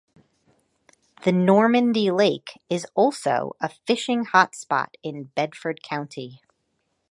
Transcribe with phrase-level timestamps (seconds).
[1.23, 6.41] The Normandy lake is also a fishing hot spot in Bedford county.